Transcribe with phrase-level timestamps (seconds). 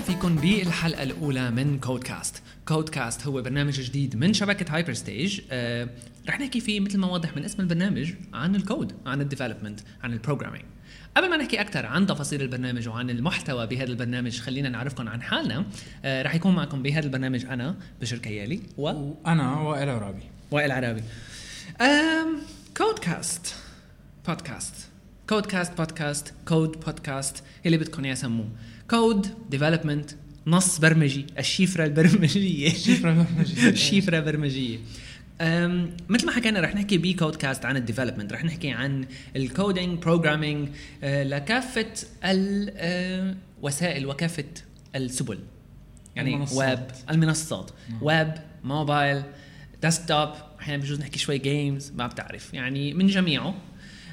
[0.00, 5.88] فيكم بالحلقة الأولى من كودكاست كودكاست هو برنامج جديد من شبكة هايبر ستيج آه،
[6.28, 10.12] رح نحكي فيه مثل ما واضح من اسم البرنامج عن الكود عن ال development عن
[10.12, 10.64] ال programming
[11.16, 15.64] قبل ما نحكي أكثر عن تفاصيل البرنامج وعن المحتوى بهذا البرنامج خلينا نعرفكم عن حالنا.
[16.04, 20.22] آه، رح يكون معكم بهذا البرنامج أنا بشر كيالي و وأنا وائل عرابي.
[20.50, 21.02] وائل عرابي.
[21.80, 22.38] أم
[22.76, 23.54] كودكاست
[24.28, 24.74] بودكاست
[25.28, 28.48] كودكاست بودكاست كود بودكاست اللي بدكم اياه سموه
[28.90, 30.10] code development
[30.46, 31.26] نص برمجي.
[31.38, 32.68] الشفره البرمجية.
[32.68, 33.74] شفرة برمجية.
[33.74, 34.78] شفره برمجيه
[35.40, 39.98] أم مثل ما حكينا رح نحكي بكودكاست عن ال development رح نحكي عن ال coding
[39.98, 40.68] programming
[41.02, 41.92] لكافة
[42.24, 44.44] الوسائل وكافة
[44.96, 45.38] السبل.
[46.16, 46.68] يعني المنصات.
[46.68, 46.80] ويب
[47.10, 47.70] المنصات.
[47.90, 48.02] نعم.
[48.02, 49.22] web mobile
[49.82, 50.28] desktop
[50.60, 52.54] أحيانا بجوز نحكي شوي جيمز ما بتعرف.
[52.54, 53.54] يعني من جميعه.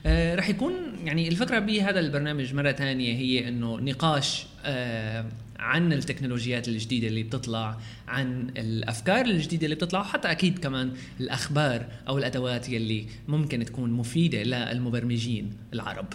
[0.05, 5.25] آه رح يكون يعني الفكرة بهذا البرنامج مرة ثانية هي إنه نقاش آه
[5.59, 12.17] عن التكنولوجيات الجديدة اللي بتطلع عن الأفكار الجديدة اللي بتطلع وحتى أكيد كمان الأخبار أو
[12.17, 16.07] الأدوات يلي ممكن تكون مفيدة للمبرمجين العرب.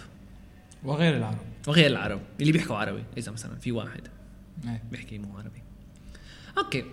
[0.83, 1.37] وغير العرب.
[1.67, 4.01] وغير العرب اللي بيحكوا عربي إذا مثلا في واحد
[4.63, 4.83] إيه.
[4.91, 5.61] بيحكي مو عربي.
[6.57, 6.83] okay.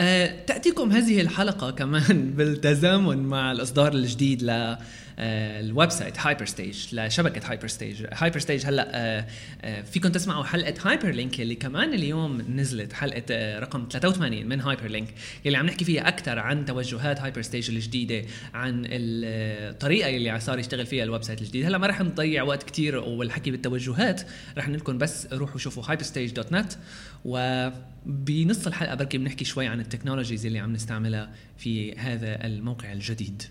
[0.00, 4.78] أه تأتيكم هذه الحلقة كمان بالتزامن مع الإصدار الجديد ل آه،
[5.20, 9.26] ال website هايبر ستيج لشبكة هايبر ستيج هايبر ستيج هلأ آه،
[9.62, 14.60] آه، فيكم تسمعوا حلقة هايبر لينك اللي كمان اليوم نزلت حلقة آه، رقم 83 من
[14.60, 15.14] هايبر لينك
[15.46, 20.86] اللي عم نحكي فيها أكثر عن توجهات هايبر ستيج الجديدة عن الطريقة اللي صار يشتغل
[20.86, 21.64] فيها ال website الجديد.
[21.64, 24.22] هلأ ما رح نضيع وقت كتير والحكي بالتوجهات
[24.58, 26.76] رح نقول بس روحوا شوفوا hyperstage.net
[27.24, 33.42] وبنص الحلقة بركي بنحكي شوي عن التكنولوجيز اللي عم نستعملها في هذا الموقع الجديد.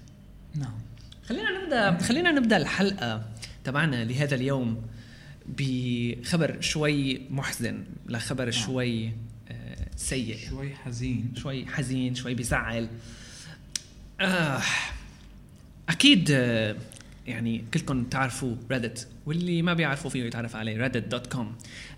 [0.55, 0.88] نعم.
[1.29, 3.25] خلينا نبدا خلينا نبدأ الحلقة
[3.63, 4.81] تبعنا لهذا اليوم
[5.47, 9.11] بخبر شوي محزن لخبر شوي
[9.51, 10.37] آه، سيء.
[10.49, 11.33] شوي حزين.
[11.35, 12.87] شوي حزين شوي بيزعل.
[14.21, 14.61] آه
[15.89, 16.75] أكيد آه،
[17.27, 21.45] يعني كلكم تعرفوا ريدت واللي ما بيعرفوا فيه يتعرف عليه reddit.com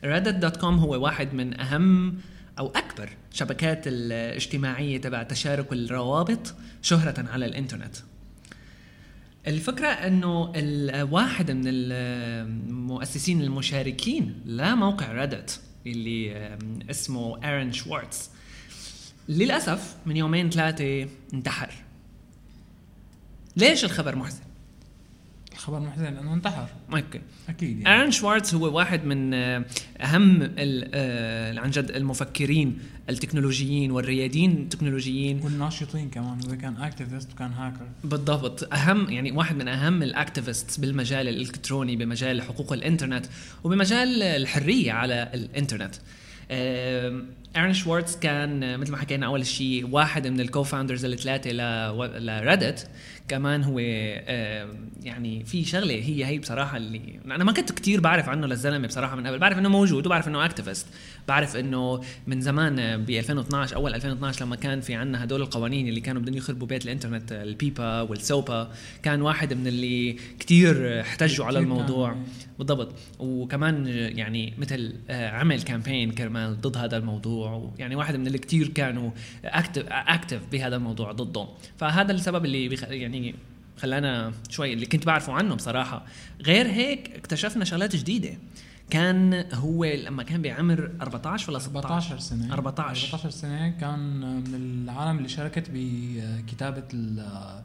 [0.03, 2.17] reddit.com هو واحد من أهم
[2.59, 7.95] أو أكبر شبكات الاجتماعية تبع تشارك الروابط شهرة على الإنترنت.
[9.47, 16.57] الفكرة إنه الواحد من المؤسسين المشاركين لموقع ريدت اللي
[16.89, 18.29] اسمه ارن شوارتز
[19.29, 21.73] للأسف من يومين ثلاثة انتحر
[23.55, 24.50] ليش الخبر محزن؟
[25.53, 26.67] الخبر محزن لأنه انتحر.
[26.93, 27.21] okay.
[27.49, 28.01] أكيد يعني.
[28.01, 29.65] أرن شوارتز هو واحد من آه،
[30.01, 32.79] أهم آه، عن جد المفكرين
[33.09, 35.41] التكنولوجيين والرياديين التكنولوجيين.
[35.43, 38.73] والناشطين كمان هو كان activist وكان هاكر بالضبط.
[38.73, 43.25] أهم يعني واحد من أهم ال activists بالمجال الإلكتروني بمجال حقوق الإنترنت
[43.63, 45.95] وبمجال الحرية على الإنترنت.
[47.55, 51.51] أرن شوارتز كان آه، مثل ما حكينا أول شيء واحد من ال co-founders الثلاثة
[52.19, 52.87] ل Reddit
[53.31, 58.29] كمان هو آم، يعني في شغلة هي هي بصراحة اللي أنا ما كنت كتير بعرف
[58.29, 59.39] عنه للزلمة بصراحة من قبل.
[59.39, 60.87] بعرف إنه موجود وبعرف إنه activist
[61.27, 66.01] بعرف إنه من زمان ب 2012 أول 2012 لما كان في عنا هدول القوانين اللي
[66.01, 68.71] كانوا بدهم يخربوا بيت الإنترنت ال PIPA وال SOPA
[69.03, 72.15] كان واحد من اللي كتير احتجوا على الموضوع.
[72.59, 72.95] بالضبط.
[73.19, 78.67] وكمان يعني مثل آه، عمل campaign كرمال ضد هذا الموضوع يعني واحد من اللي كتير
[78.67, 79.11] كانوا
[79.45, 81.47] active active بهذا الموضوع ضده.
[81.77, 82.83] فهذا السبب اللي بيخ...
[83.25, 83.37] يعني
[83.77, 86.05] خلانا شوي اللي كنت بعرفه عنه بصراحة.
[86.41, 88.37] غير هيك اكتشفنا شغلات جديدة.
[88.89, 92.53] كان هو لما كان بعمر 14 ولا 16 14 سنة.
[92.53, 97.61] 14 14 سنة كان من العالم اللي شاركت بكتابة ال-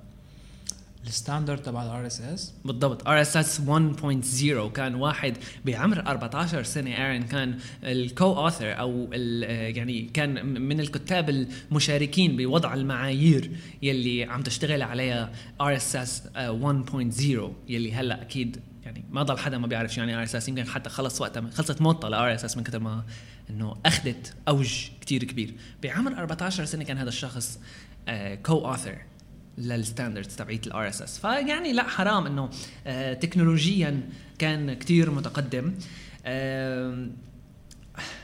[1.07, 2.53] ال standard تبع ال RSS.
[2.65, 3.09] بالضبط.
[3.09, 6.91] RSS 1.0 كان واحد بعمر 14 سنة.
[6.91, 13.51] ارن كان ال co-author أو يعني كان من الكتاب المشاركين بوضع المعايير
[13.83, 19.95] يلي عم تشتغل عليها RSS 1.0 يلي هلأ أكيد يعني ما ضل حدا ما بيعرف
[19.95, 20.49] شو يعني RSS.
[20.49, 23.05] يمكن حتى خلص وقتها خلصت موتة ل RSS من كثر ما
[23.51, 25.55] إنه أخذت أوج كتير كبير.
[25.83, 27.61] بعمر 14 سنة كان هذا الشخص
[28.43, 28.99] co-author لل
[29.59, 31.19] standards تبعيت ال RSS.
[31.19, 32.51] فيعني لا حرام إنه
[32.87, 34.01] آه تكنولوجيا
[34.39, 35.75] كان كتير متقدم.
[36.27, 37.09] آه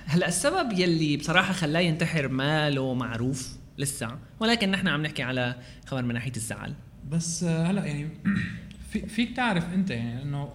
[0.04, 5.56] هلأ السبب يلي بصراحة خلاه ينتحر ما له معروف لسه ولكن نحن عم نحكي على
[5.86, 6.74] خبر من ناحيه الزعل.
[7.10, 8.08] بس آه، هلأ يعني
[8.90, 10.48] في فيك تعرف أنت يعني إنه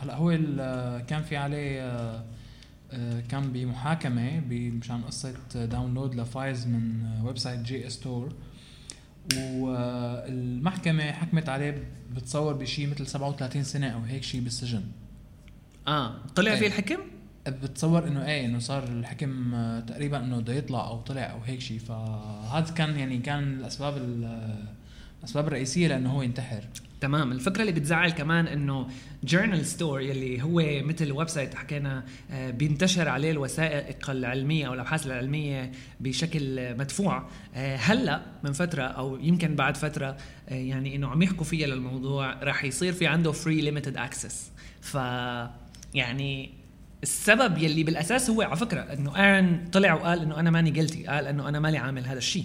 [0.00, 0.30] هلأ هو
[1.08, 2.24] كان في عليه
[3.28, 8.32] كان بمحاكمة مشان قصة download ل files من website JSTOR
[9.36, 11.84] والمحكمة حكمت عليه
[12.16, 14.82] بتصور بشيء مثل 37 سنة أو هيك شيء بالسجن.
[15.88, 16.58] آه طلع إيه.
[16.58, 16.98] فيه الحكم؟
[17.48, 21.60] بتصور إنه إيه إنه صار الحكم آه، تقريبا إنه بده يطلع أو طلع أو هيك
[21.60, 23.96] شيء فهذا كان يعني كان الأسباب
[25.20, 26.64] الأسباب الرئيسية لأنه هو ينتحر.
[27.04, 27.32] تمام.
[27.32, 28.88] الفكرة اللي بتزعل كمان إنه
[29.24, 35.72] Journal Store يلي هو مثل website حكينا آه، بينتشر عليه الوثائق العلمية أو الأبحاث العلمية
[36.00, 37.28] بشكل مدفوع.
[37.54, 40.16] آه، هلأ من فترة أو يمكن بعد فترة
[40.48, 44.50] آه، يعني إنه عم يحكوا فيها للموضوع راح يصير في عنده free limited access
[44.80, 44.94] ف
[45.94, 46.50] يعني
[47.02, 51.26] السبب يلي بالأساس هو على فكرة إنه ايرن طلع وقال إنه أنا ماني قلتي قال
[51.26, 52.44] إنه أنا مالي عامل هذا الشيء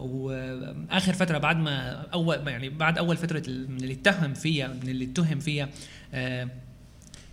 [0.00, 5.04] وآخر فترة بعد ما اول يعني بعد أول فترة من اللي اتهم فيها من اللي
[5.04, 5.68] اتهم فيها
[6.14, 6.48] آه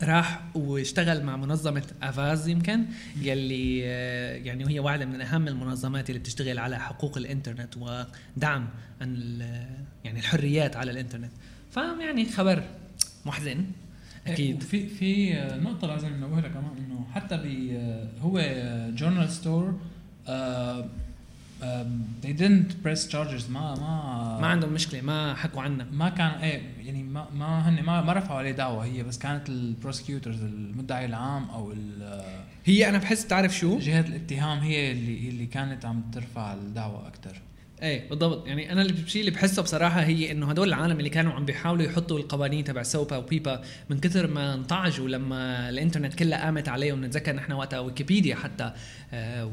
[0.04, 2.86] راح واشتغل مع منظمة أفاز يمكن
[3.22, 8.70] يلي آه يعني وهي واحدة من أهم المنظمات اللي بتشتغل على حقوق الإنترنت ودعم
[10.04, 11.32] يعني الحريات على الإنترنت.
[11.72, 12.64] فيعني خبر
[13.26, 13.66] محزن
[14.28, 14.64] أكيد.
[14.64, 17.36] في في نقطة لازم ننوه لها كمان إنه حتى
[18.22, 18.40] هو
[18.96, 19.80] Journal Store
[22.22, 23.50] they didn't press charges.
[23.50, 25.88] ما ما ما عندهم مشكلة ما حكوا عنها.
[25.92, 28.86] ما كان إيه يعني ما ما هن ما, ما رفعوا عليه دعوة.
[28.86, 31.74] هي بس كانت ال prosecutors المدعي العام أو
[32.66, 37.42] هي أنا بحس تعرف شو؟ جهة الاتهام هي اللي اللي كانت عم ترفع الدعوة أكثر
[37.82, 38.48] إيه بالضبط.
[38.48, 42.20] يعني أنا الشيء اللي بحسه بصراحة هي إنه هدول العالم اللي كانوا عم بيحاولوا يحطوا
[42.20, 47.06] القوانين تبع SOPA و PIPA من كثر ما انطعجوا لما الإنترنت كلها قامت عليهم.
[47.06, 48.74] نتذكر نحن وقتها ويكيبيديا حتى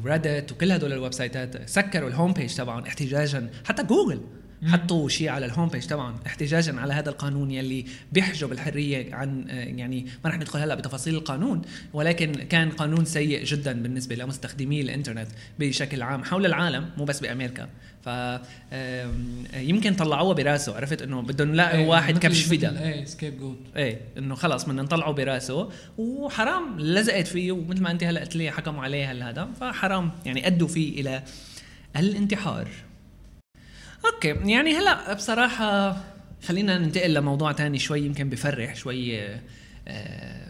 [0.03, 3.49] و Reddit وكل هدول ال websiteات سكروا ال home page تبعهم احتجاجا.
[3.65, 4.21] حتى جوجل
[4.65, 9.45] حطوا شيء على ال home page طبعا احتجاجا على هذا القانون يلي بيحجب الحرية عن
[9.49, 11.61] يعني ما رح ندخل هلأ بتفاصيل القانون
[11.93, 15.27] ولكن كان قانون سيء جدا بالنسبة لمستخدمي الإنترنت
[15.59, 17.69] بشكل عام حول العالم مو بس بأمريكا.
[18.07, 18.09] ف
[19.55, 24.35] يمكن طلعوها براسه عرفت؟ إنه بدهم نلاقي إيه واحد كبش فدا إيه scapegoat إيه إنه
[24.35, 25.69] خلص بدنا نطلعه براسه.
[25.97, 29.49] وحرام لزقت فيه ومثل ما أنت هلأ قلت لي حكموا عليه هذا.
[29.59, 31.23] فحرام يعني أدوا فيه إلى
[31.97, 32.67] الانتحار.
[34.05, 35.97] okay يعني هلأ بصراحة
[36.43, 39.19] خلينا ننتقل لموضوع تاني شوي يمكن بفرح شوي
[39.87, 40.47] آه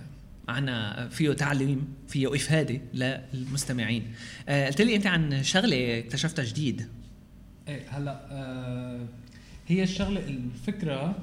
[0.47, 4.13] معنا فيه تعليم فيه إفادة للمستمعين.
[4.49, 6.87] آه قلت لي أنت عن شغلة اكتشفتها جديد.
[7.67, 8.99] إيه هلا آه
[9.67, 11.15] هي الشغلة الفكرة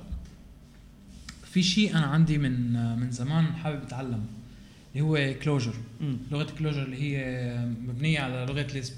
[1.45, 4.27] في شيء أنا عندي من من زمان حابب أتعلم
[4.93, 5.75] اللي هو Clojure
[6.31, 7.57] لغة Clojure اللي هي
[7.89, 8.95] مبنية على لغة Lisp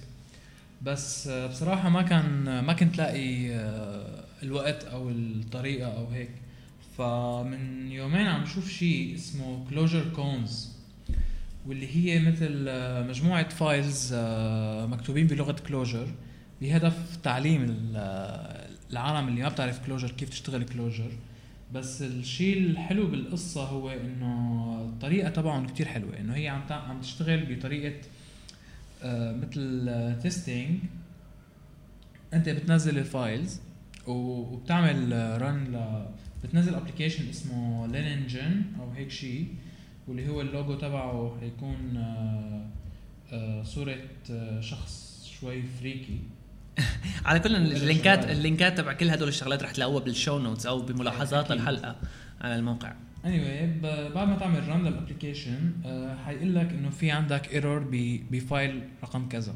[0.82, 6.30] بس بصراحة ما كان ما كنت لاقي آه، الوقت أو الطريقة أو هيك.
[6.98, 10.68] فمن يومين عم شوف شيء اسمه Clojure Koans
[11.66, 16.08] واللي هي مثل آه، مجموعة files آه، مكتوبين بلغة Clojure
[16.60, 17.92] بهدف تعليم
[18.90, 21.10] العالم اللي ما بتعرف Clojure كيف تشتغل Clojure
[21.74, 26.18] بس الشيء الحلو بالقصة هو إنه الطريقة تبعهم كتير حلوة.
[26.18, 28.00] إنه هي عم عم تشتغل بطريقة
[29.02, 30.78] آه، مثل testing
[32.32, 33.60] أنت بتنزل ال files
[34.06, 35.12] وبتعمل
[35.42, 36.06] run ل
[36.44, 39.46] بتنزل application اسمه Leiningen أو هيك شيء
[40.08, 42.66] واللي هو اللوجو تبعه حيكون آه،
[43.32, 43.98] آه، صورة
[44.60, 46.18] شخص شوي freaky
[47.26, 51.50] على كل اللينكات اللينكات تبع كل هدول الشغلات رح تلاقوها بال show notes أو بملاحظات
[51.50, 51.96] الحلقة
[52.40, 52.92] على الموقع.
[53.24, 53.84] Anyway
[54.14, 55.72] بعد ما تعمل run لل application
[56.26, 57.86] حيقول لك إنه في عندك error
[58.30, 59.54] ب file رقم كذا.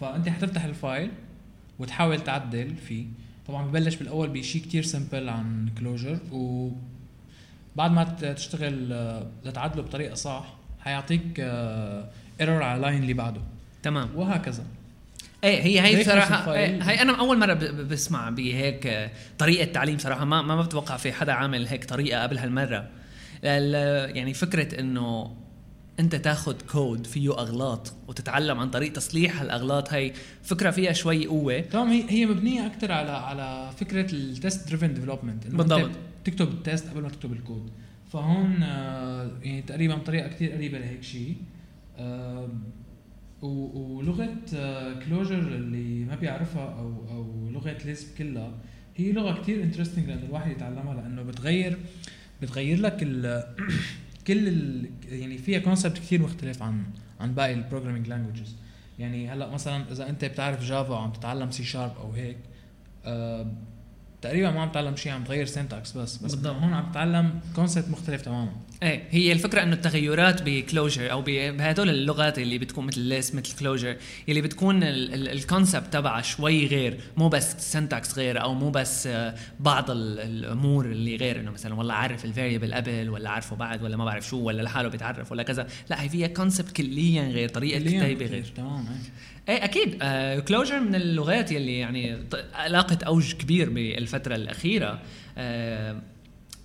[0.00, 1.10] فأنت حتفتح الفايل
[1.78, 3.06] وتحاول تعدل فيه.
[3.48, 6.70] طبعا ببلش بالأول بشيء كتير simple عن Clojure و
[7.76, 11.40] بعد ما تشتغل آه، لتعدله بطريقة صح حيعطيك
[12.40, 13.40] error على ال line اللي بعده.
[13.82, 14.08] تمام.
[14.16, 14.64] وهكذا.
[15.44, 20.24] إيه هي هي بصراحة إيه هي أنا أول مرة بسمع بهيك طريقة تعليم صراحة.
[20.24, 22.88] ما ما بتوقع في حدا عامل هيك طريقة قبل هالمرة.
[23.42, 25.36] يعني فكرة إنه
[26.00, 31.60] أنت تاخذ كود فيه أغلاط وتتعلم عن طريق تصليح هالأغلاط هي فكرة فيها شوي قوة.
[31.60, 35.90] تمام هي هي مبنية أكثر على على فكرة ال test driven development بالضبط.
[36.24, 37.70] تكتب ال test قبل ما تكتب الكود
[38.12, 41.36] فهون آه، يعني تقريبا طريقه كثير قريبة لهيك شيء
[41.98, 42.48] آه،
[43.42, 44.34] ولغة
[45.06, 48.52] Clojure آه، اللي ما بيعرفها أو أو لغة Lisp كلها
[48.96, 51.78] هي لغة كثير interesting لأنه الواحد يتعلمها لأنه بتغير
[52.42, 53.44] بتغير لك ال
[54.26, 56.82] كل ال يعني فيها concept كثير مختلف عن
[57.20, 58.56] عن باقي ال programming languages
[58.98, 62.36] يعني هلأ مثلا إذا أنت بتعرف Java وعم تتعلم C Sharp أو هيك
[63.04, 63.52] آه
[64.22, 66.56] تقريبا ما عم تتعلم شيء عم تغير syntax بس بس بالضبط.
[66.56, 71.88] هون عم تتعلم concept مختلف تماما إيه هي الفكرة إنه التغيرات ب Clojure أو بهدول
[71.90, 73.96] اللغات اللي بتكون مثل Lisp مثل Clojure
[74.28, 79.34] اللي بتكون ال concept تبعها شوي غير مو بس syntax غير أو مو بس آه،
[79.60, 83.82] بعض ال- الأمور اللي غير إنه مثلا والله عارف ال variable قبل ولا عارفه بعد
[83.82, 85.66] ولا ما بعرف شو ولا لحاله بيتعرف ولا كذا.
[85.90, 88.44] لا هي فيها كونسبت كليا غير طريقة كتابة غير.
[88.56, 88.86] تمام
[89.48, 89.54] إيه.
[89.56, 92.16] إيه أكيد آه Clojure من اللغات يلي يعني
[92.68, 95.00] لاقت أوج كبير بالفترة الأخيرة.
[95.38, 96.02] آه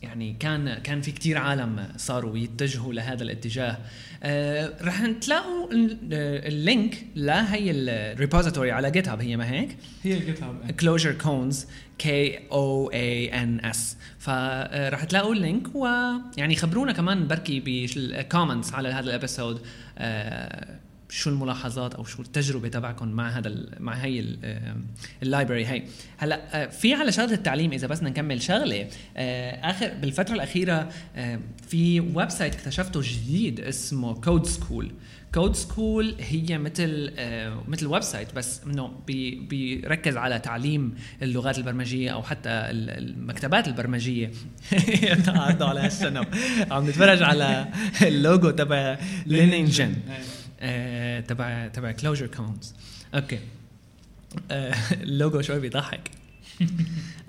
[0.03, 3.77] يعني كان كان في كتير عالم صاروا يتجهوا لهذا الاتجاه.
[4.23, 10.19] آه رح تلاقوا آه، ال link لهي ال repository على GitHub هي ما هيك؟ هي
[10.19, 17.27] GitHub Clojure Koans K O A N S فرح تلاقوا ال link ويعني خبرونا كمان
[17.27, 19.61] بركي بال comments على هذا ال episode
[19.97, 20.79] آه،
[21.15, 24.75] شو الملاحظات أو شو التجربة تبعكم مع هذا مع هي ال-
[25.23, 25.83] library هي.
[26.17, 28.87] هلأ آه، في على شغلة التعليم إذا بس نكمل شغلة.
[29.17, 30.89] آه، اخر بالفترة الأخيرة
[31.67, 34.91] في website اكتشفته جديد اسمه Code School
[35.33, 42.09] Code School هي مثل آه مثل website بس إنه بي بيركز على تعليم اللغات البرمجية
[42.09, 44.31] أو حتى ال- المكتبات البرمجية.
[45.25, 46.25] تعدوا على هالشنب.
[46.71, 47.67] عم نتفرج على
[48.01, 49.95] اللوجو تبع Leiningen
[51.21, 52.73] تبع تبع Clojure Koans
[53.15, 53.39] okay
[54.51, 56.11] آه، اللوجو شوي بيضحك.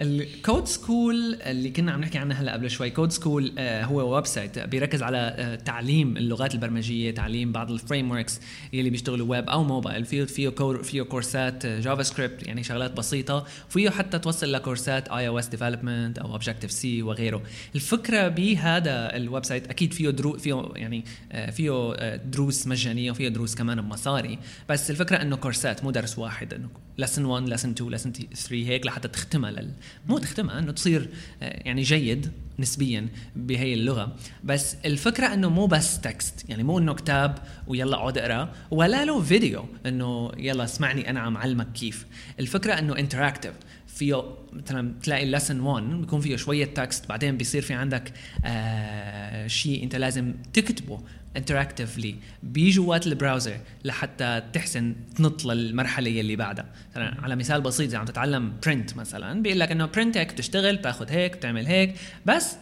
[0.01, 4.59] ال Code School اللي كنا عم نحكي عنها هلا قبل شوي Code School هو website
[4.59, 8.41] بيركز على آه، تعليم اللغات البرمجية تعليم بعض ال frameworks
[8.75, 13.47] اللي بيشتغلوا ويب أو موبايل فيه فيه كور فيه كورسات JavaScript يعني شغلات بسيطة.
[13.71, 17.43] وفيه حتى توصل لكورسات iOS development أو Objective-C وغيره.
[17.75, 23.29] الفكرة بهذا ال website أكيد فيه درو فيه يعني آه، فيه آه، دروس مجانية وفيه
[23.29, 24.39] دروس كمان بمصاري.
[24.69, 26.69] بس الفكرة إنه كورسات مو درس واحد إنه
[26.99, 29.71] lesson 1 lesson 2 lesson 3 هيك لحتى تختمها لل...
[30.09, 31.09] مو تختمها إنه تصير
[31.43, 34.17] آه، يعني جيد نسبيا بهي اللغة.
[34.45, 39.21] بس الفكرة إنه مو بس text يعني مو إنه كتاب ويلا اقعد اقرأ ولا له
[39.23, 42.07] فيديو إنه يلا اسمعني أنا عم علمك كيف.
[42.41, 43.53] الفكرة إنه interactive
[43.87, 48.13] فيه مثلا تلاقي ال lesson 1 بيكون فيه شوية text بعدين بيصير في عندك
[48.45, 51.01] آه شيء أنت لازم تكتبه.
[51.37, 56.67] interactively بجوات ال browser لحتى تحسن تنط للمرحلة يلي بعدها.
[56.91, 60.77] مثلا على مثال بسيط إذا عم تتعلم print مثلا بيقول لك إنه print هيك بتشتغل
[60.77, 61.95] بتاخذ هيك بتعمل هيك
[62.27, 62.57] بس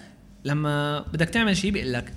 [0.44, 2.12] لما بدك تعمل شيء بيقول لك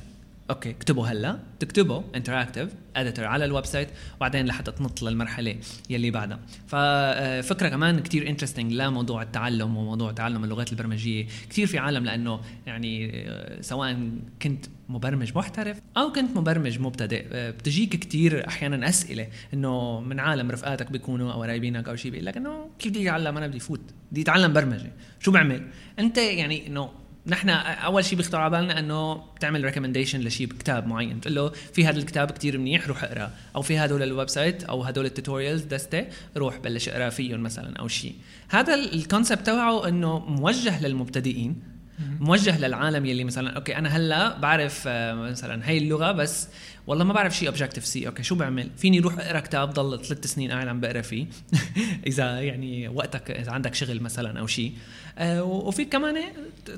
[0.50, 1.40] okay اكتبه هلا.
[1.60, 5.56] تكتبه interactive editor على ال website وبعدين لحتى تنط للمرحلة
[5.90, 6.40] يلي بعدها.
[6.68, 11.26] ففكره كمان كتير interesting لموضوع التعلم وموضوع تعلم اللغات البرمجية.
[11.50, 14.10] كتير في عالم لأنه يعني آه، سواء
[14.42, 17.26] كنت مبرمج محترف أو كنت مبرمج مبتدئ.
[17.32, 22.26] آه، بتجيك كتير أحيانا أسئلة إنه من عالم رفقاتك بيكونوا أو قرايبينك أو شيء بيقول
[22.26, 24.92] لك إنه كيف بدي أتعلم؟ أنا بدي فوت بدي أتعلم برمجة.
[25.20, 25.68] شو بعمل؟
[26.00, 26.90] أنت يعني إنه
[27.28, 31.86] نحن أول شيء بيخطر على بالنا إنه تعمل recommendation لشيء كتاب معين تقول له في
[31.86, 33.32] هذا الكتاب كتير منيح روح اقرأ.
[33.56, 36.06] أو في هدول ال website أو هدول ال tutorials دستة
[36.38, 38.16] روح بلش اقرأ فيهم مثلا أو شيء
[38.50, 41.76] هذا ال concept تبعه إنه موجه للمبتدئين
[42.20, 46.50] موجه للعالم يلي مثلا okay أنا هلأ بعرف آه، مثلا هي اللغة بس
[46.88, 50.52] والله ما بعرف شيء Objective-C okay شو بعمل؟ فيني أروح أقرأ كتاب ضل ثلاث سنين
[50.52, 51.26] قاعد عم بقرأ فيه.
[52.08, 54.74] إذا يعني وقتك إذا عندك شغل مثلا أو شيء
[55.18, 56.24] آه، وفيك كمان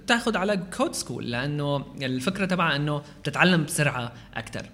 [0.08, 4.66] تاخذ على Code School لأنه الفكرة تبعها إنه بتتعلم بسرعة أكثر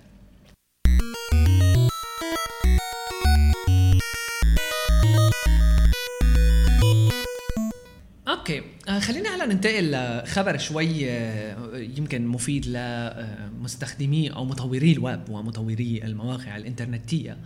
[8.34, 8.62] Okay.
[8.88, 16.58] آه خلينا هلا ننتقل لخبر شوي آه، يمكن مفيد لمستخدمي أو مطوري الويب ومطوري المواقع
[16.58, 17.38] الإنترنتية.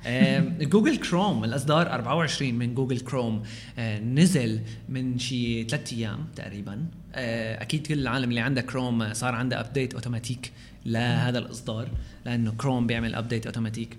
[0.72, 3.42] جوجل كروم الأصدار 24 من جوجل كروم
[3.78, 6.86] آه، نزل من شي ثلاث أيام تقريبا.
[7.14, 10.52] أكيد كل العالم اللي عنده كروم صار عنده update automatic
[10.86, 11.88] لهذا الإصدار
[12.24, 13.96] لأنه كروم بيعمل update automatic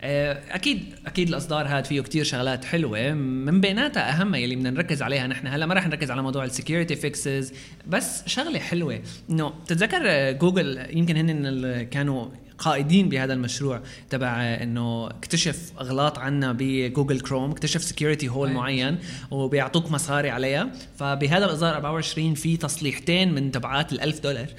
[0.00, 3.12] أكيد أكيد الأصدار هذا فيه كتير شغلات حلوة.
[3.12, 6.50] من بيناتها اهمها يلي بدنا نركز عليها نحن هلا ما رح نركز على موضوع ال
[6.50, 7.52] security fixes
[7.86, 9.00] بس شغلة حلوة.
[9.30, 16.52] إنه بتتذكر آه، جوجل يمكن هن كانوا قائدين بهذا المشروع تبع إنه اكتشف أغلاط عنا
[16.52, 18.52] بجوجل كروم اكتشف security hole.
[18.52, 18.98] معين
[19.30, 20.72] وبيعطوك مصاري عليها.
[20.98, 24.46] فبهذا الإصدار 24 في تصليحتين من تبعات ال 1000 دولار.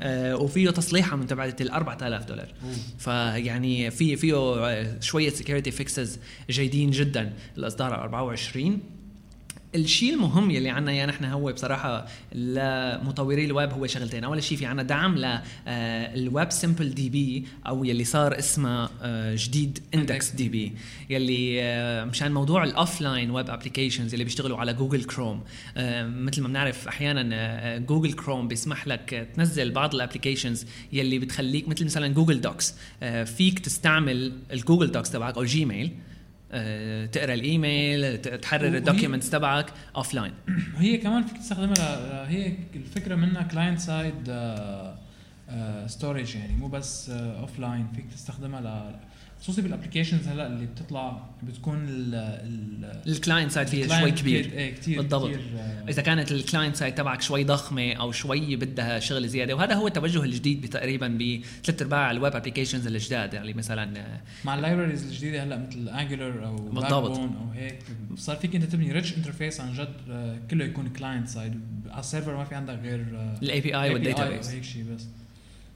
[0.00, 2.48] آه، وفيه تصليحة من تبعات ال 4000 دولار.
[2.98, 6.18] فيعني في فيه شوية security fixes
[6.50, 7.32] جيدين جدا.
[7.58, 8.95] الإصدار 24
[9.76, 14.24] الشيء المهم يلي عنا يا نحن هو بصراحة لمطوري الويب هو شغلتين.
[14.24, 20.72] أول شيء في عنا دعم لل WebSimpleDB أو يلي صار اسمه آه، جديد IndexedDB.
[21.10, 25.40] يلي آه، مشان موضوع ال offline web applications اللي بيشتغلوا على جوجل كروم
[25.76, 31.84] مثل ما بنعرف أحيانا جوجل كروم بيسمح لك تنزل بعض ال applications يلي بتخليك مثل
[31.84, 32.74] مثلا Google Docs
[33.24, 36.15] فيك تستعمل ال Google Docs تبعك أو جيميل آه،
[37.12, 40.32] تقرأ الإيميل تحرر ال documents تبعك اوف لاين
[40.78, 44.32] هي كمان فيك تستخدمها هي الفكرة منها client side
[45.86, 48.60] storage يعني مو بس offline فيك تستخدمها
[49.40, 51.86] خصوصي بال applications هلا اللي بتطلع بتكون
[53.06, 54.52] ال client side فيها شوي كبير.
[54.52, 55.30] إيه كثير بالضبط.
[55.30, 55.84] كتير آه.
[55.88, 59.86] إذا كانت ال client side تبعك شوي ضخمة أو شوي بدها شغل زيادة وهذا هو
[59.86, 63.34] التوجه الجديد تقريبا بثلاث أرباع ال web applications الجداد.
[63.34, 67.18] يعني مثلا آه مع ال libraries الجديدة هلا مثل Angular أو بالضبط.
[67.18, 67.78] أو هيك
[68.16, 72.05] صار فيك أنت تبني rich interface عن جد آه كله يكون client side على ال
[72.05, 73.06] server ما في عندك غير
[73.42, 75.06] ال API وال database هيك شيء بس.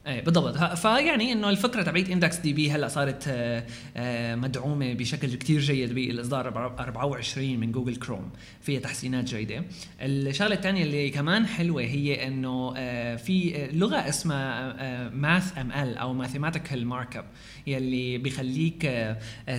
[0.07, 0.57] إيه بالضبط.
[0.57, 3.63] فيعني إنه الفكرة تبعت IndexedDB هلأ صارت آه،
[3.97, 6.47] آه، مدعومة بشكل كتير جيد بالإصدار
[6.79, 8.29] 24 من جوجل كروم.
[8.61, 9.63] فيها تحسينات جيدة.
[10.01, 17.25] الشغلة الثانية اللي كمان حلوة هي إنه آه، في لغة اسمها MathML أو Mathematical Markup
[17.67, 18.91] يلي بيخليك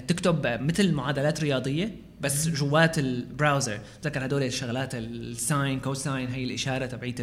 [0.09, 1.95] تكتب مثل معادلات رياضية.
[2.23, 7.21] بس جوات ال browser تذكر هدول الشغلات ال sine cosine هي الإشارة تبعت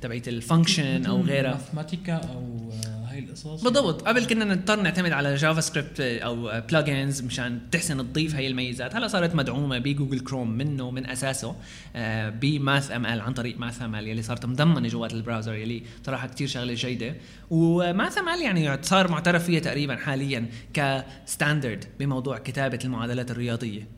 [0.00, 1.50] تبعت ال function أو غيرها.
[1.50, 4.02] Mathematica أو آه، هاي القصص؟ بالضبط.
[4.02, 8.96] قبل كنا نضطر نعتمد على JavaScript أو plugins مشان تحسن تضيف هي الميزات.
[8.96, 11.56] هلا صارت مدعومة بجوجل كروم منه من أساسه
[11.96, 16.48] آه، ب MathML عن طريق MathML يلي صارت مضمنة جوات ال browser يلي صراحة كثير
[16.48, 17.14] شغلة جيدة.
[17.50, 23.95] و MathML يعني صار معترف فيها تقريبا حاليا ك standard بموضوع كتابة المعادلات الرياضية.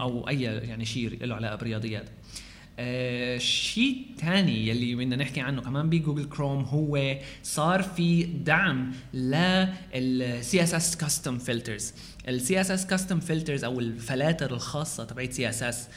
[0.00, 2.08] أو أي يعني شيء له علاقة بالرياضيات.
[2.80, 8.92] آه شيء ثاني يلي بدنا نحكي عنه كمان بجوجل كروم هو صار في دعم
[10.74, 11.92] CSS custom filters
[12.28, 15.88] ال CSS custom filters أو الفلاتر الخاصة تبعت CSS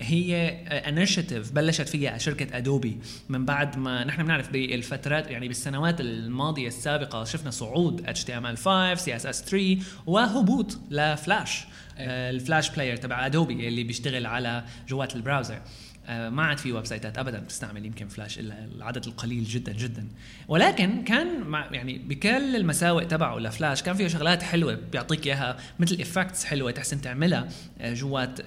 [0.00, 0.48] هي
[0.88, 7.24] initiative بلشت فيها شركة Adobe من بعد ما نحن بنعرف بالفترات يعني بالسنوات الماضية السابقة
[7.24, 11.64] شفنا صعود اتش تي ام ال 5 سي اس اس 3 وهبوط لفلاش
[11.98, 15.54] آه، ال Flash Player تبع Adobe اللي بيشتغل على جوات ال browser.
[15.54, 15.60] آه،
[16.08, 20.08] ما عاد في ويب سايتات ابدا بتستعمل يمكن فلاش إلا العدد القليل جدا جدا.
[20.48, 26.00] ولكن كان مع يعني بكل المساوئ تبعه لفلاش كان فيه شغلات حلوة بيعطيك إياها مثل
[26.00, 27.48] effects حلوة تحسن تعملها
[27.80, 28.40] آه، جوات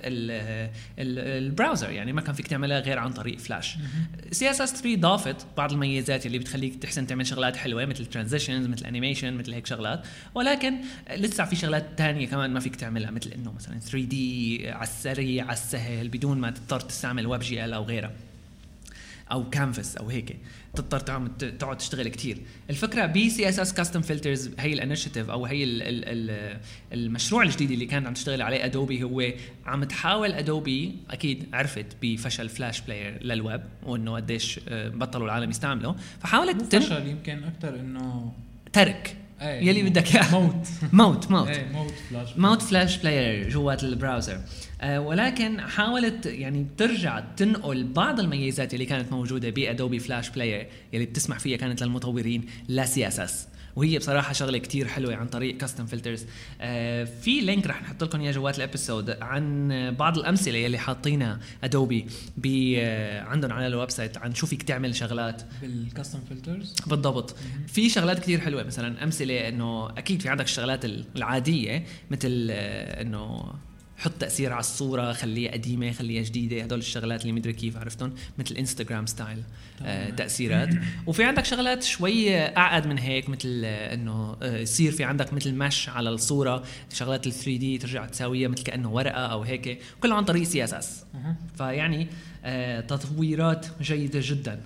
[0.99, 3.77] ال browser يعني ما كان فيك تعملها غير عن طريق Flash.
[4.31, 9.34] CSS 3 ضافت بعض الميزات اللي بتخليك تحسن تعمل شغلات حلوة مثل transitions مثل animation
[9.33, 10.03] مثل هيك شغلات.
[10.35, 10.75] ولكن
[11.17, 15.53] لسه في شغلات تانية كمان ما فيك تعملها مثل إنه مثلا 3D على السريع على
[15.53, 18.12] السهل بدون ما تضطر تستعمل WebGL أو غيرها
[19.31, 20.38] أو كانفاس أو هيك.
[20.75, 20.99] تضطر
[21.60, 22.38] تقعد تشتغل كثير
[22.69, 26.58] الفكرة بي CSS custom filters هي ال initiative أو هي ال ال ال
[26.93, 29.23] المشروع الجديد اللي كانت عم تشتغل عليه Adobe هو
[29.65, 35.49] عم تحاول Adobe أكيد عرفت بفشل Flash Player لل web وإنه قديش آه، بطلوا العالم
[35.49, 38.34] يستعملوا فحاولت فشل يمكن أكثر إنه
[38.73, 39.17] ترك.
[39.45, 40.31] يلي بدك إياه.
[40.39, 40.67] موت.
[40.93, 41.47] موت موت.
[41.47, 44.39] أيه موت فلاش موت فلاش بلاير جوات ال browser.
[44.81, 50.67] آه ولكن حاولت يعني ترجع تنقل بعض الميزات اللي كانت موجودة ب Adobe Flash Player
[50.93, 53.47] يلي بتسمح فيها كانت للمطورين ل CSS.
[53.75, 56.25] وهي بصراحة شغلة كتير حلوة عن طريق custom filters
[56.61, 61.39] آه في link رح نحط لكم إياه جوات ال episode عن بعض الأمثلة يلي حاطينها
[61.63, 62.05] Adobe
[62.77, 65.41] آه عندهم على ال website عن شو فيك تعمل شغلات.
[65.62, 67.35] بال custom filters بالضبط.
[67.67, 73.53] في شغلات كتير حلوة مثلا أمثلة إنه أكيد في عندك الشغلات العادية مثل آه إنه
[73.97, 78.55] حط تأثير على الصورة خليها قديمة خليها جديدة هدول الشغلات اللي مدري كيف عرفتهم؟ مثل
[78.55, 79.43] Instagram style
[79.81, 80.69] آه تأثيرات.
[81.08, 85.53] وفي عندك شغلات شوي أعقد من هيك مثل آه إنه آه يصير في عندك مثل
[85.53, 86.63] مش على الصورة.
[86.93, 89.79] شغلات ال 3D ترجع تساويها مثل كأنه ورقة أو هيك.
[90.01, 91.05] كله عن طريق CSS
[91.58, 92.08] فيعني
[92.45, 94.62] آه تطويرات جيدة جدا.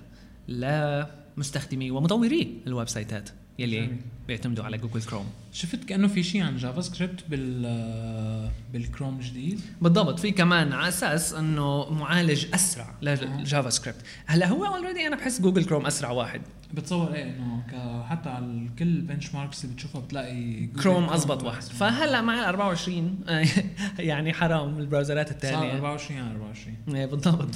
[0.48, 3.30] لمستخدمي ومطوري الويب سايتات.
[3.60, 3.88] يلي
[4.28, 5.26] بيعتمدوا على جوجل كروم.
[5.52, 10.18] شفت كأنه في شيء عن JavaScript بال بالكروم الجديد بالضبط.
[10.20, 15.64] في كمان على أساس إنه معالج أسرع لل JavaScript هلأ هو already أنا بحس Google
[15.64, 16.40] Chrome أسرع واحد.
[16.74, 17.62] بتصور إيه إنه
[18.04, 21.62] حتى على كل ال benchmarks اللي بتشوفها بتلاقي كروم اضبط واحد.
[21.62, 23.18] فهلأ مع ال 24
[23.98, 27.54] يعني حرام ال browserات الثانية صار 24 على 24 إيه بالضبط.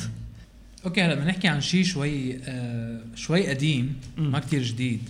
[0.85, 5.01] أوكي هلأ بدنا نحكي عن شيء شوي آه شوي قديم ما كتير جديد.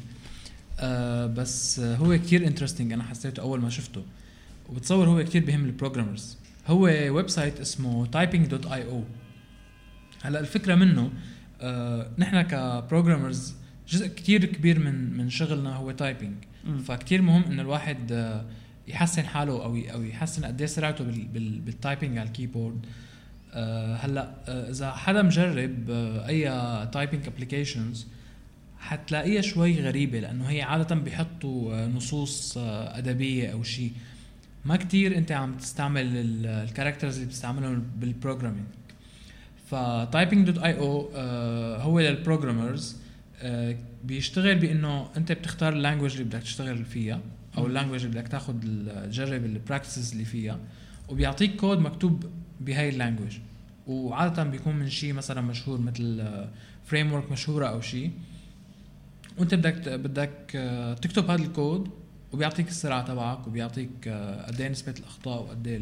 [0.85, 4.03] آه بس هو كتير interesting أنا حسيته أول ما شفته.
[4.69, 8.95] وبتصور هو كتير بهم ال programmers هو website اسمه typing.io
[10.23, 11.11] هلا الفكرة منه
[11.61, 13.55] آه نحن ك programmers
[13.89, 16.35] جزء كتير كبير من من شغلنا هو typing
[16.85, 18.45] فكتير مهم إنه الواحد آه
[18.89, 21.05] يحسن حاله أو أو يحسن قد إيه سرعته
[21.65, 22.87] بال typing على ال keyboard.
[23.53, 25.91] آه هلا آه إذا حدا مجرب
[26.29, 26.45] أي
[26.93, 28.07] typing applications
[28.85, 33.93] حتلاقيها شوي غريبة لأنه هي عادة بيحطوا آه، نصوص آه، أدبية أو شيء
[34.65, 36.07] ما كتير أنت عم تستعمل
[36.47, 38.67] ال characters اللي بتستعملهم بال programming
[39.67, 41.11] ف typing.io
[41.81, 42.97] هو لل programmers
[43.39, 47.21] آه، بيشتغل بإنه أنت بتختار ال language اللي بدك تشتغل فيها
[47.59, 48.55] أو ال language اللي بدك تاخذ
[49.07, 50.59] تجرب ال practices اللي فيها
[51.09, 52.25] وبيعطيك كود مكتوب
[52.61, 53.39] بهاي ال language
[53.87, 56.25] وعادة بيكون من شيء مثلا مشهور مثل
[56.85, 58.11] framework مشهورة أو شيء
[59.39, 61.91] وانت بدك بدك آه، تكتب هذا الكود
[62.33, 65.81] وبيعطيك السرعه تبعك وبيعطيك آه، قد إيه نسبة الأخطاء وقد إيه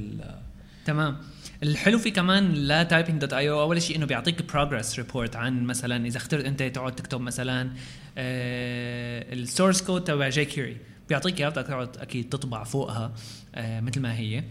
[0.84, 1.16] تمام.
[1.62, 6.44] الحلو في كمان لا typing.io أول شيء إنه بيعطيك progress report عن مثلا إذا اخترت
[6.44, 7.70] أنت تقعد تكتب مثلا
[9.32, 10.76] ال source code تبع jQuery
[11.08, 13.12] بيعطيك اياه بدك تقعد أكيد تطبع فوقها
[13.54, 14.44] آه مثل ما هي.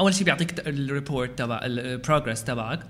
[0.00, 2.80] أول شيء بيعطيك ال report تبع ال progress تبعك.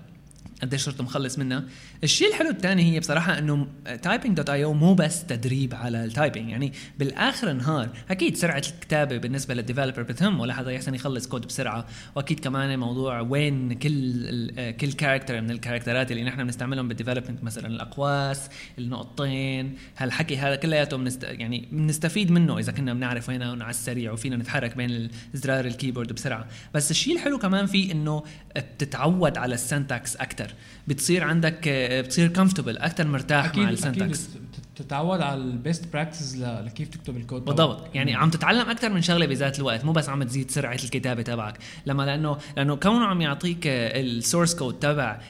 [0.62, 1.64] قديش صرت مخلص منها.
[2.05, 3.66] الشيء الحلو الثاني هي بصراحة إنه
[4.03, 9.63] typing.io مو بس تدريب على ال typing يعني بالآخر النهار أكيد سرعة الكتابة بالنسبة لل
[9.63, 11.87] developer بتهم ولا حدا يحسن يخلص كود بسرعة.
[12.14, 17.44] وأكيد كمان موضوع وين كل كل character من ال characterات اللي نحن بنستعملهم بال development
[17.44, 21.25] مثلا الأقواس النقطتين هالحكي هذا كلياته بنست...
[21.25, 26.12] يعني بنستفيد منه إذا كنا بنعرف وين على السريع وفينا نتحرك بين زرار ال keyboard
[26.12, 26.47] بسرعة.
[26.75, 28.23] بس الشيء الحلو كمان فيه إنه
[28.59, 30.55] بتتعود على ال syntax أكثر
[30.88, 34.29] بتصير عندك بتصير comfortable أكثر مرتاح أكيد مع ال syntax
[34.77, 37.94] تتعود على ال best practice لكيف تكتب الكود بالضبط.
[37.94, 41.59] يعني عم تتعلم أكثر من شغلة بذات الوقت مو بس عم تزيد سرعة الكتابة تبعك.
[41.87, 45.21] لما لأنه لأنه كونه عم يعطيك ال source code تبع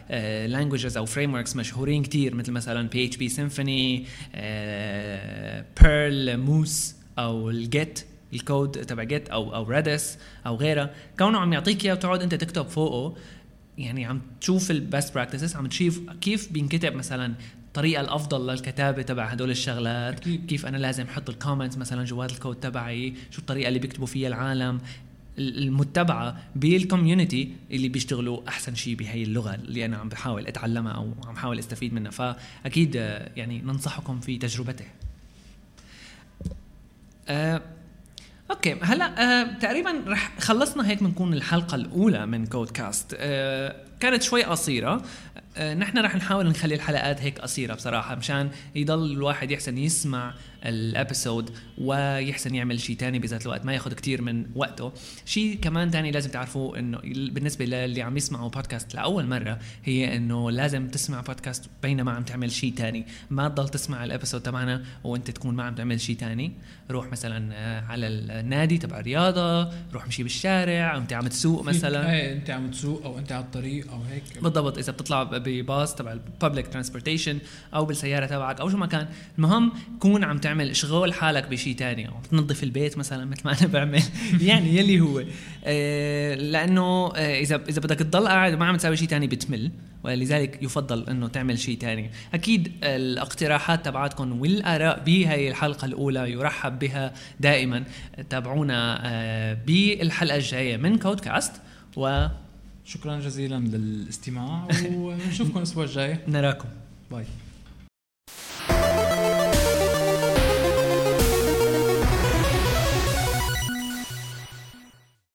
[0.46, 4.06] languages أو frameworks مشهورين كثير مثل مثلا PHP Symfony
[5.82, 11.38] Perl Moose أو ال Git ال code تبع Git أو أو Redis أو غيرها كونه
[11.38, 13.16] عم يعطيك إياه وتقعد أنت تكتب فوقه
[13.78, 17.34] يعني عم تشوف ال best practices عم تشوف كيف بينكتب مثلا
[17.66, 20.46] الطريقة الأفضل للكتابة تبع هدول الشغلات أكيد.
[20.46, 24.28] كيف أنا لازم أحط ال comments مثلا جوات الكود تبعي شو الطريقة اللي بيكتبوا فيها
[24.28, 24.80] العالم.
[25.38, 31.14] المتبعة بال community اللي بيشتغلوا أحسن شيء بهي اللغة اللي أنا عم بحاول أتعلمها أو
[31.26, 32.10] عم بحاول أستفيد منها.
[32.10, 32.94] فأكيد
[33.36, 34.84] يعني ننصحكم في تجربته.
[37.28, 37.62] أه
[38.50, 44.44] أوكي هلا آه تقريبا رح خلصنا هيك بنكون الحلقة الأولى من كودكاست آه كانت شوي
[44.44, 45.02] قصيرة.
[45.56, 50.75] آه نحن رح نحاول نخلي الحلقات هيك قصيرة بصراحة مشان يضل الواحد يحسن يسمع ال
[50.75, 54.92] episode ويحسن يعمل شيء تاني بذات الوقت ما ياخذ كتير من وقته.
[55.24, 60.50] شيء كمان تاني لازم تعرفوه إنه بالنسبة للي عم يسمعوا بودكاست لأول مرة هي إنه
[60.50, 63.06] لازم تسمع بودكاست بينما عم تعمل شيء تاني.
[63.30, 66.52] ما تضل تسمع ال episode تبعنا وأنت تكون ما عم تعمل شيء تاني.
[66.90, 72.12] روح مثلا آه، على النادي تبع الرياضة روح مشي بالشارع أنت عم تسوق مثلا.
[72.12, 74.22] إيه أنت عم تسوق أو أنت على الطريق أو هيك.
[74.42, 77.38] بالضبط إذا بتطلع بباص تبع ال public transportation
[77.74, 79.08] أو بالسيارة تبعك أو شو ما كان.
[79.38, 83.66] المهم كون عم تعمل اشغال حالك بشيء تاني؟ أو تنظف البيت مثلا مثل ما أنا
[83.66, 84.02] بعمل.
[84.48, 85.24] يعني يلي هو.
[85.64, 89.70] آه لأنه آه إذا إذا بدك تضل قاعد وما عم تسوي شيء تاني بتمل
[90.04, 92.10] ولذلك يفضل إنه تعمل شيء تاني.
[92.34, 97.84] أكيد الاقتراحات تبعاتكم والآراء بهي الحلقة الأولى يرحب بها دائما.
[98.30, 101.52] تابعونا آه بالحلقة الجاية من كودكاست
[101.96, 102.26] و
[102.84, 106.18] شكرا جزيلا للاستماع ونشوفكم الأسبوع الجاي.
[106.28, 106.68] نراكم.
[107.10, 107.24] باي.